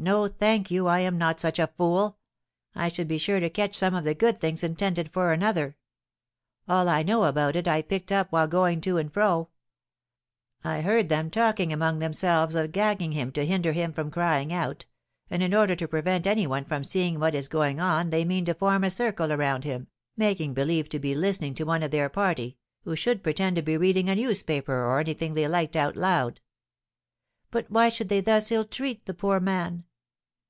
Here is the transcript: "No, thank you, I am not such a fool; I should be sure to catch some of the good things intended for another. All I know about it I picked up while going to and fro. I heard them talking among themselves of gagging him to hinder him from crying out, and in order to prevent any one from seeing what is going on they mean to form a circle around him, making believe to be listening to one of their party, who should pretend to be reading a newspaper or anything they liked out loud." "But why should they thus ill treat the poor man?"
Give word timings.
"No, 0.00 0.28
thank 0.28 0.70
you, 0.70 0.86
I 0.86 1.00
am 1.00 1.18
not 1.18 1.40
such 1.40 1.58
a 1.58 1.66
fool; 1.76 2.18
I 2.72 2.86
should 2.86 3.08
be 3.08 3.18
sure 3.18 3.40
to 3.40 3.50
catch 3.50 3.74
some 3.74 3.96
of 3.96 4.04
the 4.04 4.14
good 4.14 4.38
things 4.38 4.62
intended 4.62 5.12
for 5.12 5.32
another. 5.32 5.76
All 6.68 6.88
I 6.88 7.02
know 7.02 7.24
about 7.24 7.56
it 7.56 7.66
I 7.66 7.82
picked 7.82 8.12
up 8.12 8.30
while 8.30 8.46
going 8.46 8.80
to 8.82 8.96
and 8.96 9.12
fro. 9.12 9.48
I 10.62 10.82
heard 10.82 11.08
them 11.08 11.30
talking 11.30 11.72
among 11.72 11.98
themselves 11.98 12.54
of 12.54 12.70
gagging 12.70 13.10
him 13.10 13.32
to 13.32 13.44
hinder 13.44 13.72
him 13.72 13.92
from 13.92 14.08
crying 14.12 14.52
out, 14.52 14.86
and 15.30 15.42
in 15.42 15.52
order 15.52 15.74
to 15.74 15.88
prevent 15.88 16.28
any 16.28 16.46
one 16.46 16.64
from 16.64 16.84
seeing 16.84 17.18
what 17.18 17.34
is 17.34 17.48
going 17.48 17.80
on 17.80 18.10
they 18.10 18.24
mean 18.24 18.44
to 18.44 18.54
form 18.54 18.84
a 18.84 18.90
circle 18.90 19.32
around 19.32 19.64
him, 19.64 19.88
making 20.16 20.54
believe 20.54 20.88
to 20.90 21.00
be 21.00 21.16
listening 21.16 21.54
to 21.56 21.64
one 21.64 21.82
of 21.82 21.90
their 21.90 22.08
party, 22.08 22.56
who 22.84 22.94
should 22.94 23.24
pretend 23.24 23.56
to 23.56 23.62
be 23.62 23.76
reading 23.76 24.08
a 24.08 24.14
newspaper 24.14 24.74
or 24.74 25.00
anything 25.00 25.34
they 25.34 25.48
liked 25.48 25.74
out 25.74 25.96
loud." 25.96 26.40
"But 27.50 27.68
why 27.68 27.88
should 27.88 28.08
they 28.08 28.20
thus 28.20 28.52
ill 28.52 28.64
treat 28.64 29.04
the 29.04 29.14
poor 29.14 29.40
man?" 29.40 29.82